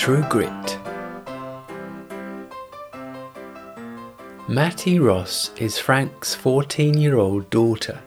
True 0.00 0.24
Grit. 0.30 0.78
Mattie 4.48 4.98
Ross 4.98 5.50
is 5.58 5.78
Frank's 5.78 6.34
14 6.34 6.96
year 6.96 7.18
old 7.18 7.50
daughter, 7.50 8.00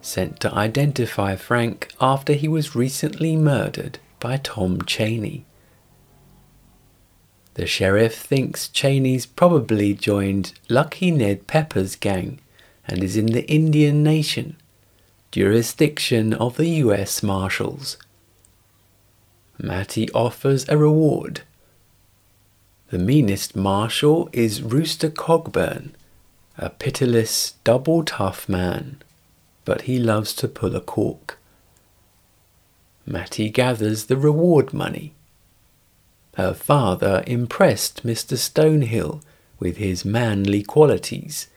sent 0.00 0.40
to 0.40 0.52
identify 0.52 1.36
Frank 1.36 1.92
after 2.00 2.32
he 2.32 2.48
was 2.48 2.74
recently 2.74 3.36
murdered 3.36 4.00
by 4.18 4.38
Tom 4.38 4.82
Chaney. 4.82 5.46
The 7.54 7.68
sheriff 7.68 8.16
thinks 8.16 8.66
Chaney's 8.66 9.26
probably 9.26 9.94
joined 9.94 10.54
Lucky 10.68 11.12
Ned 11.12 11.46
Pepper's 11.46 11.94
gang 11.94 12.40
and 12.84 13.04
is 13.04 13.16
in 13.16 13.26
the 13.26 13.48
Indian 13.48 14.02
Nation, 14.02 14.56
jurisdiction 15.30 16.34
of 16.34 16.56
the 16.56 16.68
US 16.82 17.22
Marshals. 17.22 17.96
Mattie 19.58 20.10
offers 20.12 20.68
a 20.68 20.76
reward. 20.76 21.40
The 22.90 22.98
meanest 22.98 23.56
marshal 23.56 24.28
is 24.32 24.62
Rooster 24.62 25.08
Cogburn, 25.10 25.90
a 26.58 26.70
pitiless, 26.70 27.54
double 27.64 28.04
tough 28.04 28.48
man, 28.48 29.02
but 29.64 29.82
he 29.82 29.98
loves 29.98 30.34
to 30.34 30.48
pull 30.48 30.76
a 30.76 30.80
cork. 30.80 31.38
Mattie 33.06 33.48
gathers 33.48 34.06
the 34.06 34.16
reward 34.16 34.74
money. 34.74 35.14
Her 36.34 36.52
father 36.52 37.24
impressed 37.26 38.06
Mr. 38.06 38.36
Stonehill 38.36 39.22
with 39.58 39.78
his 39.78 40.04
manly 40.04 40.62
qualities. 40.62 41.48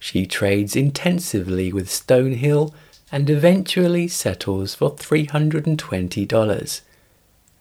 She 0.00 0.26
trades 0.26 0.74
intensively 0.74 1.72
with 1.72 1.88
Stonehill 1.88 2.74
and 3.12 3.30
eventually 3.30 4.08
settles 4.08 4.74
for 4.74 4.90
$320 4.90 6.80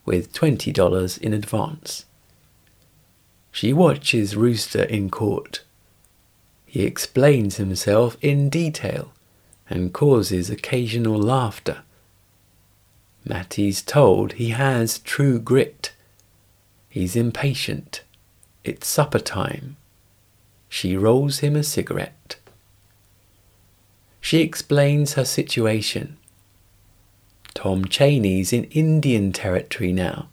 with 0.06 0.34
$20 0.34 1.18
in 1.20 1.34
advance. 1.34 2.06
She 3.52 3.72
watches 3.72 4.36
Rooster 4.36 4.84
in 4.84 5.10
court. 5.10 5.64
He 6.66 6.84
explains 6.84 7.58
himself 7.58 8.18
in 8.22 8.50
detail 8.50 9.14
and 9.70 9.94
causes 9.94 10.50
occasional 10.50 11.18
laughter. 11.18 11.84
Mattie's 13.24 13.82
told 13.82 14.34
he 14.34 14.50
has 14.50 15.00
true 15.00 15.40
grit. 15.40 15.94
He's 16.90 17.16
impatient. 17.16 18.04
It's 18.64 18.88
supper 18.88 19.20
time. 19.20 19.78
She 20.68 20.98
rolls 20.98 21.40
him 21.40 21.56
a 21.56 21.64
cigarette. 21.64 22.38
She 24.20 24.42
explains 24.42 25.14
her 25.14 25.26
situation 25.26 26.18
Tom 27.54 27.86
Chaney's 27.86 28.52
in 28.52 28.66
Indian 28.66 29.32
Territory 29.32 29.92
now. 29.92 30.28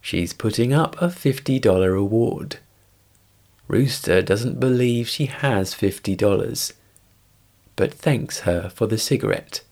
She's 0.00 0.32
putting 0.32 0.72
up 0.72 1.00
a 1.00 1.06
$50 1.08 1.92
reward. 1.92 2.58
Rooster 3.68 4.20
doesn't 4.22 4.60
believe 4.60 5.08
she 5.08 5.26
has 5.26 5.74
$50, 5.74 6.72
but 7.76 7.94
thanks 7.94 8.40
her 8.40 8.68
for 8.68 8.86
the 8.86 8.98
cigarette. 8.98 9.62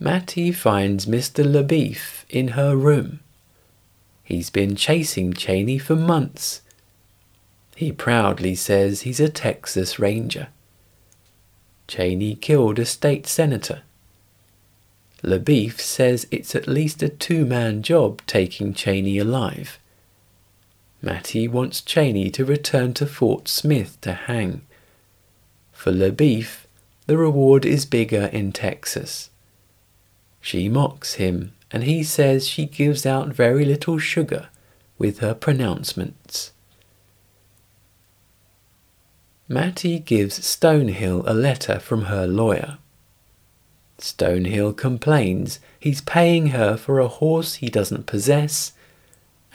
Mattie 0.00 0.52
finds 0.52 1.06
Mr. 1.06 1.44
LaBoeuf 1.44 2.24
in 2.30 2.48
her 2.48 2.76
room. 2.76 3.20
He's 4.22 4.48
been 4.48 4.76
chasing 4.76 5.32
Chaney 5.32 5.78
for 5.78 5.96
months. 5.96 6.62
He 7.74 7.92
proudly 7.92 8.54
says 8.54 9.02
he's 9.02 9.20
a 9.20 9.28
Texas 9.28 9.98
Ranger. 9.98 10.48
Chaney 11.88 12.34
killed 12.34 12.78
a 12.78 12.84
state 12.84 13.26
senator. 13.26 13.82
LaBoeuf 15.24 15.80
says 15.80 16.28
it's 16.30 16.54
at 16.54 16.68
least 16.68 17.02
a 17.02 17.08
two 17.08 17.44
man 17.44 17.82
job 17.82 18.20
taking 18.26 18.72
Chaney 18.72 19.18
alive. 19.18 19.80
Mattie 21.02 21.48
wants 21.48 21.80
Chaney 21.80 22.30
to 22.30 22.44
return 22.44 22.92
to 22.94 23.06
Fort 23.06 23.48
Smith 23.48 24.00
to 24.02 24.12
hang. 24.12 24.62
For 25.72 25.90
LaBoeuf, 25.90 26.66
the 27.06 27.16
reward 27.16 27.64
is 27.64 27.86
bigger 27.86 28.26
in 28.26 28.52
Texas. 28.52 29.30
She 30.40 30.68
mocks 30.68 31.14
him, 31.14 31.52
and 31.70 31.84
he 31.84 32.02
says 32.02 32.46
she 32.46 32.66
gives 32.66 33.06
out 33.06 33.28
very 33.28 33.64
little 33.64 33.98
sugar 33.98 34.48
with 34.98 35.20
her 35.20 35.34
pronouncements. 35.34 36.52
Mattie 39.50 39.98
gives 39.98 40.38
Stonehill 40.40 41.24
a 41.26 41.32
letter 41.32 41.78
from 41.78 42.02
her 42.02 42.26
lawyer. 42.26 42.76
Stonehill 43.98 44.76
complains 44.76 45.58
he's 45.80 46.02
paying 46.02 46.48
her 46.48 46.76
for 46.76 46.98
a 46.98 47.08
horse 47.08 47.54
he 47.54 47.70
doesn't 47.70 48.04
possess 48.04 48.72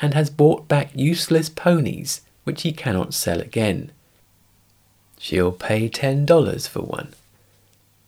and 0.01 0.15
has 0.15 0.31
bought 0.31 0.67
back 0.67 0.89
useless 0.95 1.47
ponies 1.47 2.21
which 2.43 2.63
he 2.63 2.71
cannot 2.71 3.13
sell 3.13 3.39
again. 3.39 3.91
She'll 5.19 5.51
pay 5.51 5.87
ten 5.89 6.25
dollars 6.25 6.65
for 6.65 6.81
one. 6.81 7.13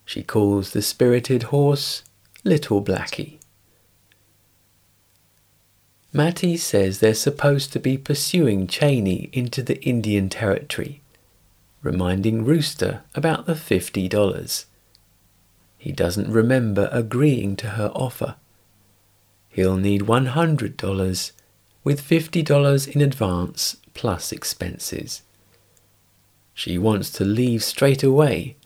She 0.04 0.24
calls 0.24 0.72
the 0.72 0.82
spirited 0.82 1.44
horse 1.44 2.02
Little 2.42 2.82
Blackie. 2.82 3.38
Mattie 6.12 6.56
says 6.56 6.98
they're 6.98 7.14
supposed 7.14 7.72
to 7.72 7.78
be 7.78 7.96
pursuing 7.96 8.66
Chaney 8.66 9.30
into 9.32 9.62
the 9.62 9.80
Indian 9.84 10.28
Territory 10.28 11.00
reminding 11.86 12.44
Rooster 12.44 13.02
about 13.14 13.46
the 13.46 13.54
$50. 13.54 14.64
He 15.78 15.92
doesn't 15.92 16.32
remember 16.32 16.88
agreeing 16.90 17.54
to 17.56 17.68
her 17.70 17.92
offer. 17.94 18.34
He'll 19.48 19.76
need 19.76 20.02
$100 20.02 21.32
with 21.84 22.02
$50 22.02 22.94
in 22.94 23.00
advance 23.00 23.76
plus 23.94 24.32
expenses. 24.32 25.22
She 26.52 26.76
wants 26.76 27.10
to 27.12 27.24
leave 27.24 27.62
straight 27.62 28.02
away. 28.02 28.56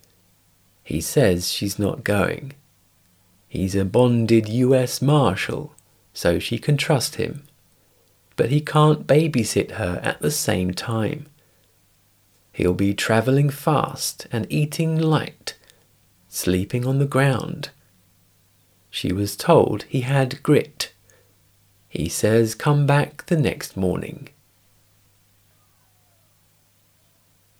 He 0.83 1.03
says 1.03 1.53
she's 1.53 1.79
not 1.79 2.03
going. 2.03 2.55
He's 3.49 3.75
a 3.75 3.85
bonded 3.85 4.49
US 4.49 5.03
Marshal, 5.03 5.75
so 6.15 6.39
she 6.39 6.59
can 6.59 6.79
trust 6.79 7.17
him. 7.17 7.43
But 8.37 8.49
he 8.49 8.63
can't 8.63 9.07
babysit 9.07 9.73
her 9.73 10.01
at 10.03 10.21
the 10.23 10.31
same 10.31 10.73
time. 10.73 11.27
He'll 12.61 12.75
be 12.75 12.93
travelling 12.93 13.49
fast 13.49 14.27
and 14.31 14.47
eating 14.51 14.99
light, 14.99 15.57
sleeping 16.29 16.87
on 16.87 16.99
the 16.99 17.07
ground. 17.07 17.71
She 18.91 19.15
was 19.15 19.35
told 19.35 19.85
he 19.85 20.03
had 20.03 20.43
grit. 20.43 20.93
He 21.89 22.07
says 22.11 22.55
come 22.55 22.87
back 22.87 23.25
the 23.29 23.39
next 23.39 23.79
morning. 23.79 24.29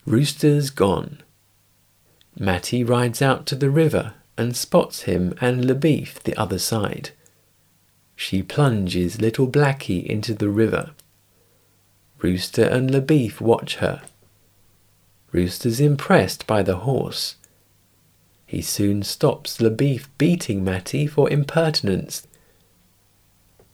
Rooster's 0.05 0.69
gone. 0.69 1.23
Mattie 2.39 2.85
rides 2.85 3.23
out 3.23 3.47
to 3.47 3.57
the 3.57 3.71
river 3.71 4.13
and 4.37 4.55
spots 4.55 5.05
him 5.05 5.33
and 5.41 5.65
LaBoeuf 5.65 6.23
the 6.25 6.37
other 6.37 6.59
side. 6.59 7.13
She 8.17 8.43
plunges 8.43 9.19
little 9.19 9.49
Blackie 9.49 10.05
into 10.05 10.35
the 10.35 10.51
river. 10.51 10.91
Rooster 12.19 12.65
and 12.65 12.91
LaBoeuf 12.91 13.41
watch 13.41 13.77
her. 13.77 14.03
Rooster's 15.33 15.81
impressed 15.81 16.47
by 16.47 16.63
the 16.63 16.79
horse. 16.79 17.37
He 18.47 18.63
soon 18.63 19.03
stops 19.05 19.59
LaBoeuf 19.59 20.09
beating 20.19 20.65
Mattie 20.65 21.07
for 21.07 21.31
impertinence. 21.31 22.27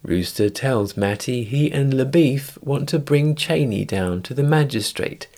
Rooster 0.02 0.50
tells 0.50 0.96
Mattie 0.96 1.44
he 1.44 1.72
and 1.72 1.94
LaBoeuf 1.94 2.62
want 2.62 2.88
to 2.90 2.98
bring 2.98 3.34
Chaney 3.34 3.84
down 3.84 4.22
to 4.22 4.34
the 4.34 4.42
magistrate 4.42 5.28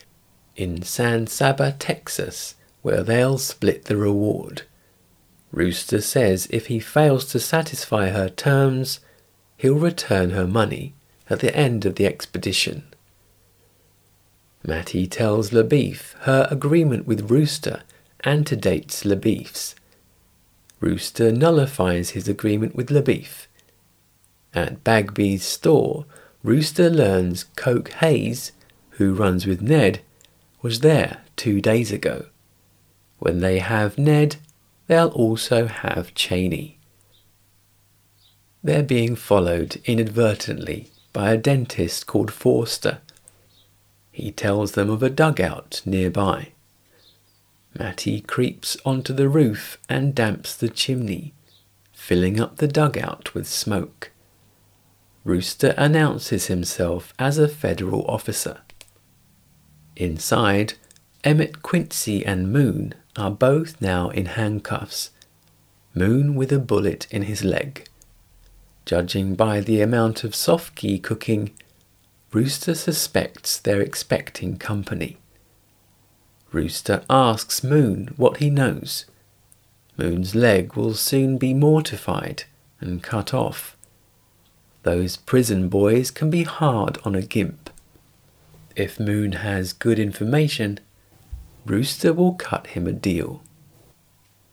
in 0.56 0.82
San 0.82 1.28
Saba, 1.28 1.76
Texas, 1.78 2.56
where 2.82 3.04
they'll 3.04 3.38
split 3.38 3.84
the 3.84 3.96
reward. 3.96 4.62
Rooster 5.52 6.00
says 6.00 6.48
if 6.50 6.66
he 6.66 6.80
fails 6.80 7.24
to 7.26 7.38
satisfy 7.38 8.08
her 8.08 8.28
terms, 8.28 8.98
he'll 9.56 9.76
return 9.76 10.30
her 10.30 10.46
money 10.46 10.94
at 11.30 11.40
the 11.40 11.54
end 11.56 11.86
of 11.86 11.94
the 11.94 12.06
expedition. 12.06 12.82
Mattie 14.64 15.06
tells 15.06 15.50
LaBoeuf 15.50 16.14
her 16.20 16.48
agreement 16.50 17.06
with 17.06 17.30
Rooster 17.30 17.82
antedates 18.24 19.04
LaBoeuf's. 19.04 19.74
Rooster 20.80 21.32
nullifies 21.32 22.10
his 22.10 22.28
agreement 22.28 22.74
with 22.74 22.88
LaBoeuf. 22.88 23.46
At 24.54 24.82
Bagby's 24.84 25.44
store, 25.44 26.06
Rooster 26.42 26.90
learns 26.90 27.44
Coke 27.56 27.90
Hayes, 27.94 28.52
who 28.90 29.14
runs 29.14 29.46
with 29.46 29.60
Ned, 29.62 30.00
was 30.62 30.80
there 30.80 31.22
two 31.36 31.60
days 31.60 31.92
ago. 31.92 32.26
When 33.18 33.40
they 33.40 33.58
have 33.58 33.98
Ned, 33.98 34.36
they'll 34.86 35.08
also 35.08 35.66
have 35.66 36.14
Chaney. 36.14 36.78
They're 38.62 38.82
being 38.82 39.14
followed 39.14 39.80
inadvertently 39.84 40.90
by 41.12 41.32
a 41.32 41.36
dentist 41.36 42.06
called 42.06 42.32
Forster 42.32 43.00
he 44.18 44.32
tells 44.32 44.72
them 44.72 44.90
of 44.90 45.00
a 45.00 45.08
dugout 45.08 45.80
nearby. 45.86 46.48
Mattie 47.78 48.20
creeps 48.20 48.76
onto 48.84 49.12
the 49.12 49.28
roof 49.28 49.78
and 49.88 50.12
damps 50.12 50.56
the 50.56 50.68
chimney. 50.68 51.34
filling 51.92 52.40
up 52.40 52.56
the 52.56 52.66
dugout 52.66 53.32
with 53.34 53.46
smoke. 53.46 54.10
Rooster 55.24 55.74
announces 55.76 56.46
himself 56.46 57.12
as 57.18 57.38
a 57.38 57.46
federal 57.46 58.04
officer. 58.06 58.62
Inside, 59.94 60.74
Emmett 61.22 61.62
Quincy 61.62 62.24
and 62.24 62.52
Moon 62.52 62.94
are 63.16 63.30
both 63.30 63.80
now 63.80 64.08
in 64.08 64.26
handcuffs, 64.26 65.10
Moon 65.94 66.34
with 66.34 66.50
a 66.50 66.58
bullet 66.58 67.06
in 67.10 67.22
his 67.22 67.44
leg. 67.44 67.86
Judging 68.86 69.34
by 69.34 69.60
the 69.60 69.80
amount 69.82 70.24
of 70.24 70.32
softki 70.32 71.00
cooking, 71.02 71.50
Rooster 72.30 72.74
suspects 72.74 73.58
they're 73.58 73.80
expecting 73.80 74.58
company. 74.58 75.16
Rooster 76.52 77.02
asks 77.08 77.64
Moon 77.64 78.12
what 78.16 78.36
he 78.36 78.50
knows. 78.50 79.06
Moon's 79.96 80.34
leg 80.34 80.74
will 80.74 80.94
soon 80.94 81.38
be 81.38 81.54
mortified 81.54 82.44
and 82.80 83.02
cut 83.02 83.34
off. 83.34 83.76
Those 84.82 85.16
prison 85.16 85.68
boys 85.68 86.10
can 86.10 86.30
be 86.30 86.44
hard 86.44 86.98
on 87.04 87.14
a 87.14 87.22
gimp. 87.22 87.70
If 88.76 89.00
Moon 89.00 89.32
has 89.32 89.72
good 89.72 89.98
information, 89.98 90.80
Rooster 91.66 92.12
will 92.12 92.34
cut 92.34 92.68
him 92.68 92.86
a 92.86 92.92
deal. 92.92 93.42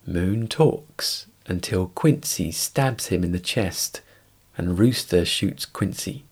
Moon 0.06 0.48
talks 0.48 1.26
until 1.46 1.88
Quincy 1.88 2.50
stabs 2.52 3.06
him 3.06 3.22
in 3.22 3.32
the 3.32 3.38
chest 3.38 4.00
and 4.58 4.78
Rooster 4.78 5.24
shoots 5.24 5.64
Quincy. 5.64 6.25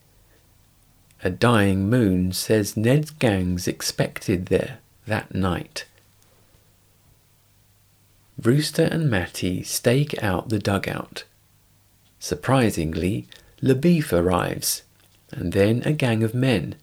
A 1.23 1.29
dying 1.29 1.89
Moon 1.89 2.33
says 2.33 2.77
Ned's 2.77 3.11
gang's 3.11 3.67
expected 3.67 4.47
there 4.47 4.79
that 5.07 5.33
night. 5.33 5.85
Rooster 8.41 8.83
and 8.83 9.09
Mattie 9.09 9.63
stake 9.63 10.21
out 10.21 10.49
the 10.49 10.59
dugout. 10.59 11.23
Surprisingly, 12.19 13.27
LaBoeuf 13.61 14.11
arrives, 14.11 14.83
and 15.31 15.53
then 15.53 15.81
a 15.85 15.93
gang 15.93 16.23
of 16.23 16.35
men. 16.35 16.75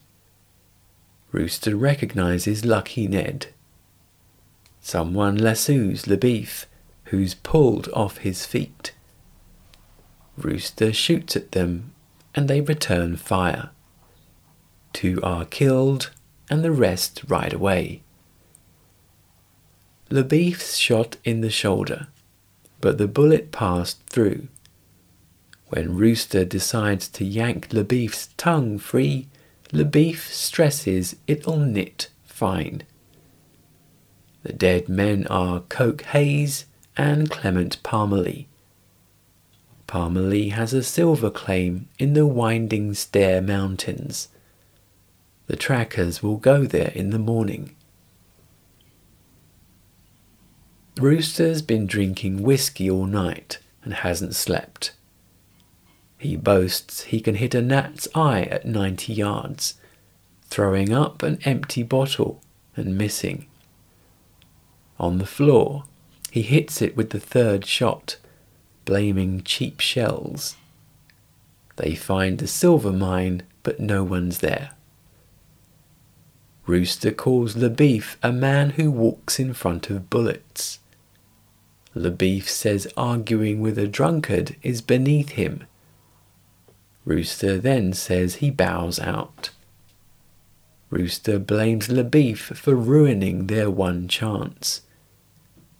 Rooster 1.30 1.76
recognizes 1.76 2.64
Lucky 2.64 3.06
Ned. 3.06 3.48
Someone 4.80 5.36
lassoes 5.36 6.04
LaBoeuf, 6.06 6.66
who's 7.04 7.34
pulled 7.34 7.88
off 7.92 8.18
his 8.18 8.46
feet. 8.46 8.92
Rooster 10.36 10.92
shoots 10.92 11.36
at 11.36 11.52
them, 11.52 11.92
and 12.34 12.48
they 12.48 12.60
return 12.60 13.16
fire. 13.16 13.70
Two 14.92 15.20
are 15.22 15.44
killed, 15.44 16.10
and 16.50 16.62
the 16.62 16.72
rest 16.72 17.22
ride 17.28 17.52
away. 17.52 18.02
LaBoeuf's 20.10 20.76
shot 20.76 21.16
in 21.24 21.40
the 21.40 21.50
shoulder, 21.50 22.08
but 22.80 22.98
the 22.98 23.08
bullet 23.08 23.50
passed 23.50 24.02
through. 24.06 24.48
When 25.68 25.96
Rooster 25.96 26.44
decides 26.44 27.08
to 27.08 27.24
yank 27.24 27.70
LaBoeuf's 27.70 28.28
tongue 28.36 28.78
free, 28.78 29.28
LaBoeuf 29.72 30.30
stresses 30.30 31.16
it'll 31.26 31.56
knit 31.56 32.10
fine. 32.24 32.82
The 34.42 34.52
dead 34.52 34.88
men 34.88 35.26
are 35.28 35.60
Coke 35.60 36.02
Hayes 36.02 36.66
and 36.96 37.30
Clement 37.30 37.82
Parmalee. 37.82 38.46
Parmalee 39.86 40.52
has 40.52 40.74
a 40.74 40.82
silver 40.82 41.30
claim 41.30 41.88
in 41.98 42.12
the 42.12 42.26
Winding 42.26 42.92
Stair 42.92 43.40
Mountains. 43.40 44.28
The 45.52 45.58
trackers 45.58 46.22
will 46.22 46.38
go 46.38 46.64
there 46.64 46.92
in 46.94 47.10
the 47.10 47.18
morning. 47.18 47.76
Rooster's 50.98 51.60
been 51.60 51.86
drinking 51.86 52.42
whiskey 52.42 52.88
all 52.88 53.04
night 53.04 53.58
and 53.84 53.92
hasn't 53.92 54.34
slept. 54.34 54.92
He 56.16 56.36
boasts 56.36 57.02
he 57.02 57.20
can 57.20 57.34
hit 57.34 57.54
a 57.54 57.60
gnat's 57.60 58.08
eye 58.14 58.44
at 58.44 58.64
90 58.64 59.12
yards, 59.12 59.74
throwing 60.44 60.90
up 60.90 61.22
an 61.22 61.38
empty 61.44 61.82
bottle 61.82 62.40
and 62.74 62.96
missing. 62.96 63.46
On 64.98 65.18
the 65.18 65.26
floor, 65.26 65.84
he 66.30 66.40
hits 66.40 66.80
it 66.80 66.96
with 66.96 67.10
the 67.10 67.20
third 67.20 67.66
shot, 67.66 68.16
blaming 68.86 69.42
cheap 69.42 69.80
shells. 69.80 70.56
They 71.76 71.94
find 71.94 72.38
the 72.38 72.48
silver 72.48 72.90
mine, 72.90 73.42
but 73.62 73.80
no 73.80 74.02
one's 74.02 74.38
there. 74.38 74.70
Rooster 76.66 77.10
calls 77.10 77.54
LaBoeuf 77.54 78.16
a 78.22 78.32
man 78.32 78.70
who 78.70 78.90
walks 78.90 79.40
in 79.40 79.52
front 79.52 79.90
of 79.90 80.08
bullets. 80.08 80.78
LaBoeuf 81.96 82.48
says 82.48 82.86
arguing 82.96 83.60
with 83.60 83.78
a 83.78 83.88
drunkard 83.88 84.56
is 84.62 84.80
beneath 84.80 85.30
him. 85.30 85.64
Rooster 87.04 87.58
then 87.58 87.92
says 87.92 88.36
he 88.36 88.50
bows 88.50 89.00
out. 89.00 89.50
Rooster 90.88 91.38
blames 91.38 91.88
LaBoeuf 91.88 92.56
for 92.56 92.76
ruining 92.76 93.48
their 93.48 93.70
one 93.70 94.06
chance. 94.06 94.82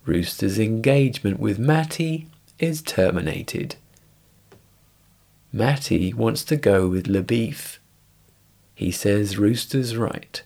Rooster's 0.05 0.59
engagement 0.59 1.39
with 1.39 1.59
Mattie 1.59 2.27
is 2.59 2.83
terminated. 2.83 3.77
Mattie 5.53 6.13
wants 6.13 6.43
to 6.45 6.57
go 6.57 6.89
with 6.89 7.07
LaBoeuf. 7.07 7.79
He 8.75 8.91
says 8.91 9.39
Rooster's 9.39 9.97
right. 9.97 10.43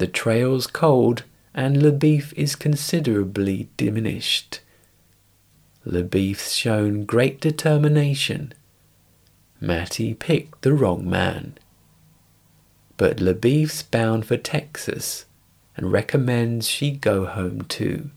The 0.00 0.06
trail's 0.06 0.66
cold 0.66 1.24
and 1.52 1.76
LaBoeuf 1.76 2.32
is 2.32 2.56
considerably 2.56 3.68
diminished. 3.76 4.60
LaBoeuf's 5.86 6.54
shown 6.54 7.04
great 7.04 7.38
determination. 7.38 8.54
Mattie 9.60 10.14
picked 10.14 10.62
the 10.62 10.72
wrong 10.72 11.06
man. 11.06 11.58
But 12.96 13.18
LaBoeuf's 13.18 13.82
bound 13.82 14.24
for 14.24 14.38
Texas 14.38 15.26
and 15.76 15.92
recommends 15.92 16.66
she 16.66 16.92
go 16.92 17.26
home 17.26 17.60
too. 17.64 18.10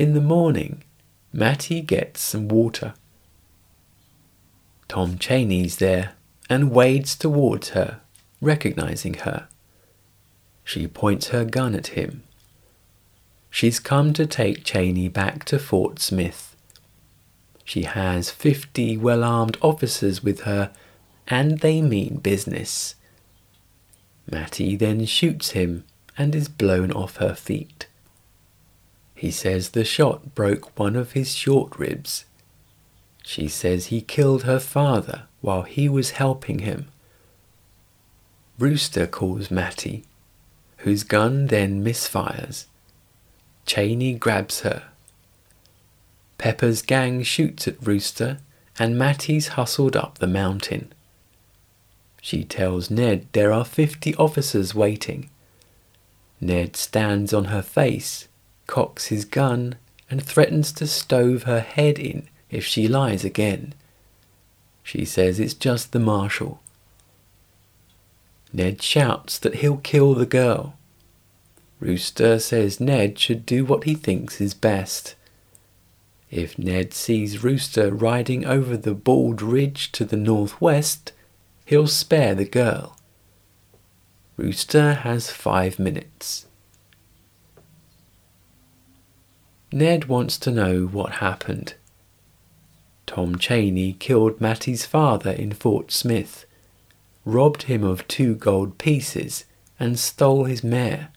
In 0.00 0.14
the 0.14 0.20
morning, 0.20 0.82
Mattie 1.32 1.80
gets 1.80 2.20
some 2.22 2.48
water. 2.48 2.94
Tom 4.88 5.16
Chaney's 5.16 5.76
there 5.76 6.14
and 6.50 6.72
wades 6.72 7.14
towards 7.14 7.68
her, 7.68 8.00
recognizing 8.40 9.14
her. 9.14 9.48
She 10.64 10.86
points 10.86 11.28
her 11.28 11.44
gun 11.44 11.74
at 11.74 11.88
him 11.88 12.22
She's 13.56 13.80
come 13.80 14.12
to 14.12 14.26
take 14.26 14.64
Chaney 14.64 15.08
back 15.08 15.46
to 15.46 15.58
Fort 15.58 15.98
Smith. 15.98 16.54
She 17.64 17.84
has 17.84 18.30
fifty 18.30 18.98
well 18.98 19.24
armed 19.24 19.56
officers 19.62 20.22
with 20.22 20.42
her, 20.42 20.70
and 21.26 21.60
they 21.60 21.80
mean 21.80 22.16
business. 22.18 22.96
Mattie 24.30 24.76
then 24.76 25.06
shoots 25.06 25.52
him 25.52 25.84
and 26.18 26.34
is 26.34 26.48
blown 26.48 26.92
off 26.92 27.16
her 27.16 27.34
feet. 27.34 27.86
He 29.14 29.30
says 29.30 29.70
the 29.70 29.86
shot 29.86 30.34
broke 30.34 30.78
one 30.78 30.94
of 30.94 31.12
his 31.12 31.34
short 31.34 31.78
ribs. 31.78 32.26
She 33.24 33.48
says 33.48 33.86
he 33.86 34.02
killed 34.02 34.42
her 34.42 34.60
father 34.60 35.22
while 35.40 35.62
he 35.62 35.88
was 35.88 36.10
helping 36.10 36.58
him. 36.58 36.88
Rooster 38.58 39.06
calls 39.06 39.50
Mattie, 39.50 40.04
whose 40.78 41.02
gun 41.02 41.48
then 41.48 41.84
misfires. 41.84 42.64
Chaney 43.66 44.14
grabs 44.14 44.60
her. 44.60 44.84
Pepper's 46.38 46.80
gang 46.80 47.22
shoots 47.22 47.68
at 47.68 47.86
Rooster, 47.86 48.38
and 48.78 48.98
Mattie's 48.98 49.48
hustled 49.48 49.94
up 49.94 50.18
the 50.18 50.26
mountain. 50.26 50.92
She 52.22 52.44
tells 52.44 52.90
Ned 52.90 53.26
there 53.32 53.52
are 53.52 53.64
fifty 53.64 54.14
officers 54.16 54.74
waiting. 54.74 55.28
Ned 56.40 56.76
stands 56.76 57.34
on 57.34 57.46
her 57.46 57.62
face, 57.62 58.26
cocks 58.66 59.06
his 59.06 59.24
gun, 59.24 59.76
and 60.10 60.22
threatens 60.22 60.72
to 60.72 60.86
stove 60.86 61.42
her 61.42 61.60
head 61.60 61.98
in 61.98 62.28
if 62.50 62.64
she 62.64 62.88
lies 62.88 63.24
again. 63.24 63.74
She 64.82 65.04
says 65.04 65.40
it's 65.40 65.54
just 65.54 65.92
the 65.92 65.98
marshal. 65.98 66.62
Ned 68.52 68.80
shouts 68.82 69.38
that 69.38 69.56
he'll 69.56 69.78
kill 69.78 70.14
the 70.14 70.26
girl. 70.26 70.76
Rooster 71.80 72.38
says 72.38 72.80
Ned 72.80 73.18
should 73.18 73.44
do 73.44 73.64
what 73.64 73.84
he 73.84 73.94
thinks 73.94 74.40
is 74.40 74.54
best. 74.54 75.14
If 76.30 76.58
Ned 76.58 76.94
sees 76.94 77.44
Rooster 77.44 77.92
riding 77.92 78.44
over 78.44 78.76
the 78.76 78.94
bald 78.94 79.42
ridge 79.42 79.92
to 79.92 80.04
the 80.04 80.16
northwest, 80.16 81.12
he'll 81.64 81.86
spare 81.86 82.34
the 82.34 82.44
girl. 82.44 82.96
Rooster 84.36 84.94
has 84.94 85.30
five 85.30 85.78
minutes. 85.78 86.46
Ned 89.72 90.06
wants 90.06 90.38
to 90.38 90.50
know 90.50 90.86
what 90.86 91.14
happened. 91.14 91.74
Tom 93.06 93.38
Chaney 93.38 93.92
killed 93.94 94.40
Mattie's 94.40 94.84
father 94.84 95.30
in 95.30 95.52
Fort 95.52 95.92
Smith, 95.92 96.44
robbed 97.26 97.64
him 97.64 97.84
of 97.84 98.08
two 98.08 98.34
gold 98.34 98.78
pieces, 98.78 99.44
and 99.78 99.98
stole 99.98 100.44
his 100.44 100.64
mare. 100.64 101.08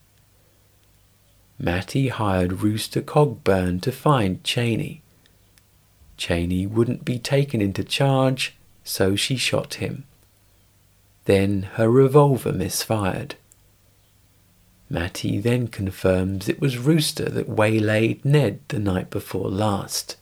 Mattie 1.58 2.10
hired 2.10 2.62
Rooster 2.62 3.02
Cogburn 3.02 3.80
to 3.82 3.92
find 3.92 4.44
Chaney. 4.44 5.02
Chaney 6.18 6.66
wouldn't 6.66 7.06
be 7.06 7.20
taken 7.20 7.62
into 7.62 7.84
charge, 7.84 8.58
so 8.84 9.16
she 9.16 9.38
shot 9.38 9.76
him. 9.76 10.04
Then 11.26 11.64
her 11.74 11.90
revolver 11.90 12.52
misfired. 12.52 13.36
Mattie 14.90 15.40
then 15.40 15.68
confirms 15.68 16.50
it 16.50 16.60
was 16.60 16.80
Rooster 16.80 17.30
that 17.30 17.48
waylaid 17.48 18.26
Ned 18.26 18.62
the 18.70 18.80
night 18.80 19.12
before 19.12 19.50
last. 19.50 20.16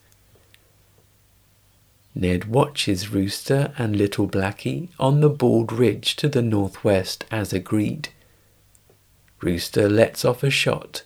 Ned 2.14 2.46
watches 2.46 3.10
Rooster 3.10 3.72
and 3.78 3.96
Little 3.96 4.28
Blackie 4.28 4.88
on 4.98 5.20
the 5.20 5.28
bald 5.28 5.72
ridge 5.72 6.16
to 6.16 6.28
the 6.28 6.42
northwest 6.42 7.24
as 7.30 7.52
agreed. 7.52 8.08
Rooster 9.40 9.88
lets 9.88 10.24
off 10.24 10.42
a 10.42 10.50
shot, 10.50 11.04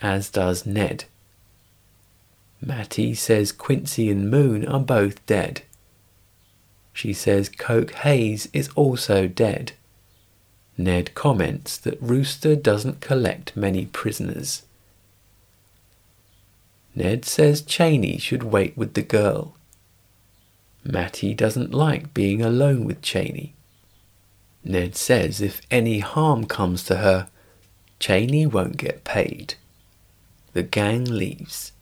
as 0.00 0.30
does 0.30 0.66
Ned. 0.66 1.04
Mattie 2.60 3.14
says 3.14 3.52
Quincy 3.52 4.10
and 4.10 4.30
Moon 4.30 4.66
are 4.66 4.80
both 4.80 5.24
dead. 5.26 5.62
She 6.92 7.12
says 7.12 7.48
Coke 7.48 7.92
Hayes 7.92 8.48
is 8.52 8.70
also 8.70 9.28
dead. 9.28 9.72
Ned 10.76 11.14
comments 11.14 11.76
that 11.78 12.00
Rooster 12.02 12.56
doesn't 12.56 13.00
collect 13.00 13.56
many 13.56 13.86
prisoners. 13.86 14.62
Ned 16.96 17.24
says 17.24 17.62
Chaney 17.62 18.18
should 18.18 18.42
wait 18.42 18.76
with 18.76 18.94
the 18.94 19.02
girl. 19.02 19.54
Mattie 20.90 21.34
doesn't 21.34 21.74
like 21.74 22.14
being 22.14 22.40
alone 22.40 22.84
with 22.86 23.02
Chaney. 23.02 23.52
Ned 24.64 24.96
says 24.96 25.42
if 25.42 25.60
any 25.70 25.98
harm 25.98 26.46
comes 26.46 26.82
to 26.84 26.96
her, 26.96 27.28
Chaney 28.00 28.46
won't 28.46 28.78
get 28.78 29.04
paid. 29.04 29.54
The 30.54 30.62
gang 30.62 31.04
leaves. 31.04 31.72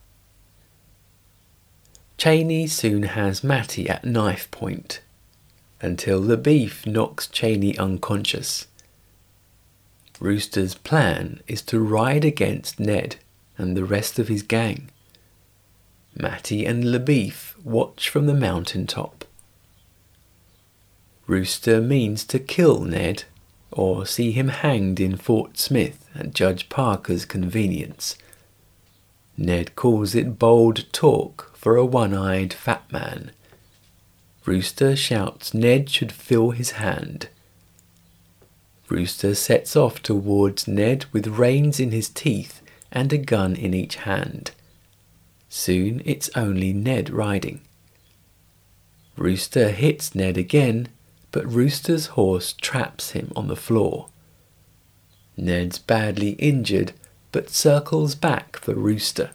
Chaney 2.19 2.67
soon 2.67 3.05
has 3.05 3.45
Mattie 3.45 3.89
at 3.89 4.05
knife 4.05 4.51
point 4.51 5.01
until 5.81 6.21
LaBoeuf 6.21 6.85
knocks 6.85 7.29
Chaney 7.29 7.79
unconscious. 7.79 8.67
Rooster's 10.19 10.75
plan 10.75 11.41
is 11.47 11.63
to 11.63 11.79
ride 11.79 12.25
against 12.25 12.81
Ned 12.81 13.17
and 13.57 13.77
the 13.77 13.85
rest 13.85 14.19
of 14.19 14.27
his 14.27 14.43
gang. 14.43 14.91
Mattie 16.19 16.65
and 16.65 16.85
LaBoeuf 16.85 17.55
watch 17.63 18.09
from 18.09 18.27
the 18.27 18.35
mountain 18.35 18.87
top. 18.87 19.25
Rooster 21.27 21.81
means 21.81 22.25
to 22.25 22.39
kill 22.39 22.81
Ned 22.81 23.25
or 23.71 24.07
see 24.07 24.33
him 24.33 24.49
hanged 24.49 24.99
in 24.99 25.17
Fort 25.17 25.59
Smith 25.59 26.09
at 26.15 26.33
Judge 26.33 26.69
Parker's 26.69 27.25
convenience. 27.25 28.17
Ned 29.37 29.77
calls 29.77 30.15
it 30.15 30.39
bold 30.39 30.91
talk 30.93 31.53
for 31.55 31.77
a 31.77 31.85
one-eyed 31.85 32.55
fat 32.55 32.91
man. 32.91 33.33
Rooster 34.47 34.97
shouts 34.97 35.53
Ned 35.53 35.91
should 35.91 36.13
fill 36.13 36.53
his 36.53 36.73
hand. 36.73 37.29
Rooster 38.89 39.35
sets 39.35 39.77
off 39.77 40.01
towards 40.01 40.69
Ned 40.69 41.05
with 41.13 41.27
reins 41.27 41.81
in 41.81 41.91
his 41.91 42.09
teeth 42.09 42.63
and 42.93 43.13
a 43.13 43.19
gun 43.19 43.57
in 43.57 43.75
each 43.75 43.97
hand. 43.97 44.53
Soon 45.49 46.03
it's 46.05 46.31
only 46.35 46.73
Ned 46.73 47.11
riding. 47.11 47.61
Rooster 49.17 49.71
hits 49.71 50.15
Ned 50.15 50.37
again, 50.37 50.89
but 51.33 51.51
Rooster's 51.51 52.07
horse 52.09 52.53
traps 52.53 53.13
him 53.13 53.33
on 53.35 53.49
the 53.49 53.57
floor. 53.57 54.09
Ned's 55.37 55.79
badly 55.79 56.31
injured, 56.33 56.93
but 57.33 57.51
circles 57.51 58.15
back 58.15 58.57
for 58.57 58.75
Rooster. 58.75 59.31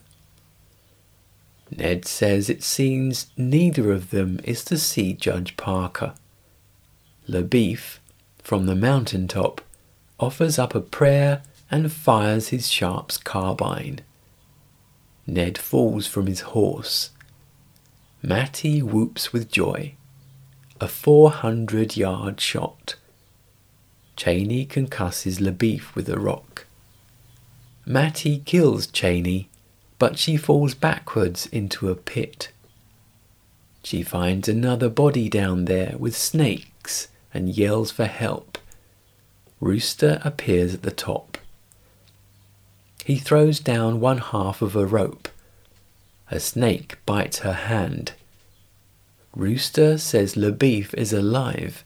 Ned 1.70 2.04
says 2.04 2.50
it 2.50 2.62
seems 2.62 3.28
neither 3.36 3.92
of 3.92 4.10
them 4.10 4.40
is 4.44 4.64
to 4.66 4.76
see 4.76 5.14
Judge 5.14 5.56
Parker. 5.56 6.14
LaBoeuf, 7.28 7.98
from 8.42 8.66
the 8.66 8.74
mountain 8.74 9.26
top, 9.26 9.62
offers 10.20 10.58
up 10.58 10.74
a 10.74 10.80
prayer 10.80 11.42
and 11.70 11.92
fires 11.92 12.48
his 12.48 12.68
Sharps 12.68 13.16
carbine. 13.16 14.00
Ned 15.26 15.56
falls 15.58 16.06
from 16.06 16.26
his 16.26 16.40
horse. 16.40 17.10
Mattie 18.22 18.82
whoops 18.82 19.32
with 19.32 19.50
joy. 19.50 19.94
A 20.80 20.88
400 20.88 21.96
yard 21.96 22.40
shot. 22.40 22.96
Chaney 24.16 24.66
concusses 24.66 25.40
LaBoeuf 25.40 25.94
with 25.94 26.08
a 26.08 26.18
rock. 26.18 26.66
Mattie 27.84 28.38
kills 28.44 28.86
Chaney, 28.86 29.48
but 29.98 30.18
she 30.18 30.36
falls 30.36 30.74
backwards 30.74 31.46
into 31.46 31.88
a 31.88 31.96
pit. 31.96 32.52
She 33.82 34.02
finds 34.02 34.48
another 34.48 34.88
body 34.88 35.28
down 35.28 35.64
there 35.64 35.96
with 35.98 36.16
snakes 36.16 37.08
and 37.34 37.48
yells 37.48 37.90
for 37.90 38.06
help. 38.06 38.58
Rooster 39.60 40.20
appears 40.24 40.74
at 40.74 40.82
the 40.82 40.90
top. 40.90 41.38
He 43.04 43.16
throws 43.16 43.58
down 43.60 44.00
one 44.00 44.18
half 44.18 44.62
of 44.62 44.76
a 44.76 44.86
rope. 44.86 45.28
A 46.30 46.38
snake 46.38 46.98
bites 47.04 47.40
her 47.40 47.52
hand. 47.52 48.12
Rooster 49.34 49.98
says 49.98 50.34
LaBoeuf 50.34 50.94
is 50.94 51.12
alive. 51.12 51.84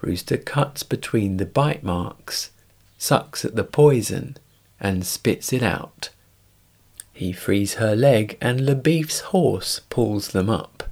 Rooster 0.00 0.36
cuts 0.36 0.82
between 0.82 1.36
the 1.36 1.46
bite 1.46 1.82
marks, 1.82 2.50
sucks 2.98 3.44
at 3.44 3.56
the 3.56 3.64
poison, 3.64 4.36
and 4.80 5.04
spits 5.04 5.52
it 5.52 5.62
out. 5.62 6.10
He 7.12 7.32
frees 7.32 7.74
her 7.74 7.94
leg, 7.94 8.38
and 8.40 8.60
LaBoeuf's 8.60 9.20
horse 9.20 9.80
pulls 9.90 10.28
them 10.28 10.48
up. 10.48 10.84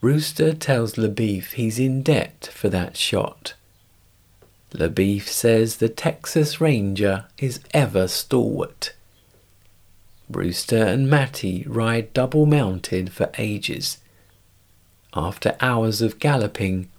Rooster 0.00 0.52
tells 0.52 0.94
LaBoeuf 0.94 1.52
he's 1.52 1.78
in 1.78 2.02
debt 2.02 2.50
for 2.52 2.68
that 2.68 2.96
shot. 2.96 3.54
LaBoeuf 4.72 5.26
says 5.26 5.76
the 5.76 5.88
Texas 5.88 6.60
Ranger 6.60 7.24
is 7.38 7.60
ever 7.72 8.06
stalwart. 8.06 8.92
Rooster 10.30 10.84
and 10.84 11.08
Mattie 11.08 11.64
ride 11.66 12.12
double 12.12 12.44
mounted 12.44 13.10
for 13.10 13.30
ages. 13.38 13.98
After 15.14 15.56
hours 15.60 16.02
of 16.02 16.18
galloping, 16.18 16.90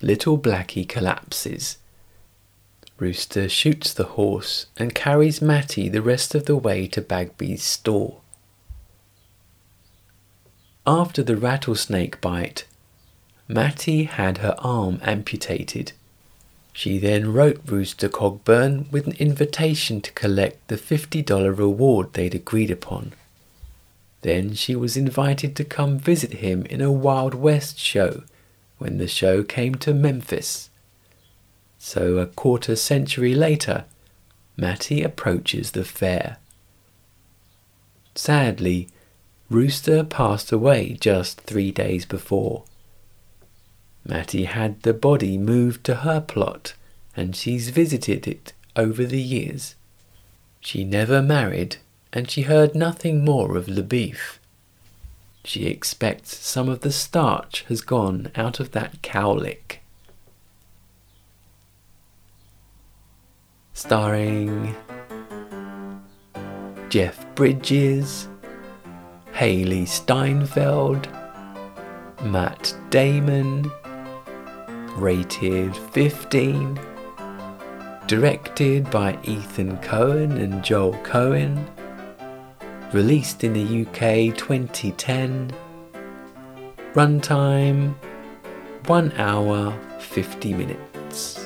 little 0.00 0.38
Blackie 0.38 0.88
collapses. 0.88 1.76
Rooster 2.98 3.48
shoots 3.50 3.92
the 3.92 4.04
horse 4.04 4.66
and 4.78 4.94
carries 4.94 5.42
Mattie 5.42 5.90
the 5.90 6.00
rest 6.00 6.34
of 6.34 6.46
the 6.46 6.56
way 6.56 6.86
to 6.86 7.02
Bagby's 7.02 7.62
store. 7.62 8.20
After 10.86 11.22
the 11.22 11.36
rattlesnake 11.36 12.20
bite, 12.20 12.64
Mattie 13.46 14.04
had 14.04 14.38
her 14.38 14.54
arm 14.58 15.00
amputated. 15.02 15.92
She 16.76 16.98
then 16.98 17.32
wrote 17.32 17.60
Rooster 17.64 18.08
Cogburn 18.08 18.90
with 18.90 19.06
an 19.06 19.14
invitation 19.20 20.00
to 20.00 20.12
collect 20.12 20.66
the 20.66 20.76
$50 20.76 21.56
reward 21.56 22.12
they'd 22.12 22.34
agreed 22.34 22.70
upon. 22.70 23.12
Then 24.22 24.54
she 24.54 24.74
was 24.74 24.96
invited 24.96 25.54
to 25.54 25.64
come 25.64 26.00
visit 26.00 26.34
him 26.34 26.66
in 26.66 26.80
a 26.80 26.90
Wild 26.90 27.32
West 27.32 27.78
show 27.78 28.24
when 28.78 28.98
the 28.98 29.06
show 29.06 29.44
came 29.44 29.76
to 29.76 29.94
Memphis. 29.94 30.68
So 31.78 32.18
a 32.18 32.26
quarter 32.26 32.74
century 32.74 33.36
later, 33.36 33.84
Mattie 34.56 35.04
approaches 35.04 35.70
the 35.70 35.84
fair. 35.84 36.38
Sadly, 38.16 38.88
Rooster 39.48 40.02
passed 40.02 40.50
away 40.50 40.96
just 41.00 41.40
three 41.42 41.70
days 41.70 42.04
before. 42.04 42.64
Mattie 44.06 44.44
had 44.44 44.82
the 44.82 44.92
body 44.92 45.38
moved 45.38 45.84
to 45.84 45.96
her 45.96 46.20
plot, 46.20 46.74
and 47.16 47.34
she's 47.34 47.70
visited 47.70 48.28
it 48.28 48.52
over 48.76 49.04
the 49.04 49.20
years. 49.20 49.74
She 50.60 50.84
never 50.84 51.22
married, 51.22 51.76
and 52.12 52.30
she 52.30 52.42
heard 52.42 52.74
nothing 52.74 53.24
more 53.24 53.56
of 53.56 53.66
LaBoeuf. 53.66 54.38
She 55.44 55.66
expects 55.66 56.36
some 56.36 56.68
of 56.68 56.80
the 56.80 56.92
starch 56.92 57.64
has 57.68 57.80
gone 57.80 58.30
out 58.34 58.60
of 58.60 58.72
that 58.72 59.02
cowlick. 59.02 59.80
Starring 63.74 64.74
Jeff 66.88 67.26
Bridges, 67.34 68.28
Hailee 69.32 69.86
Steinfeld, 69.86 71.08
Matt 72.22 72.74
Damon, 72.90 73.70
rated 74.96 75.76
15, 75.76 76.78
directed 78.06 78.90
by 78.90 79.18
Ethan 79.24 79.76
Coen 79.78 80.40
and 80.42 80.62
Joel 80.62 80.94
Coen, 81.04 81.66
released 82.92 83.42
in 83.44 83.52
the 83.52 83.82
UK 83.82 84.36
2010, 84.36 85.52
runtime 86.92 87.94
1 88.86 89.12
hour 89.12 89.78
50 89.98 90.54
minutes. 90.54 91.43